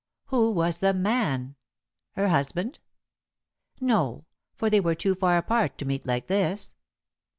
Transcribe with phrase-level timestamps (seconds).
[0.33, 1.57] Who was the man?
[2.13, 2.79] Her husband?
[3.79, 6.73] No, for they were too far apart to meet like this.